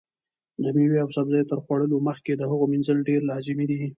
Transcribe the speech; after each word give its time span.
د 0.63 0.65
مېوې 0.75 0.99
او 1.03 1.09
سبزیو 1.17 1.49
تر 1.51 1.59
خوړلو 1.63 2.05
مخکې 2.07 2.31
د 2.35 2.41
هغو 2.49 2.65
مینځل 2.71 2.97
ډېر 3.09 3.21
لازمي 3.31 3.65
دي. 3.71 3.79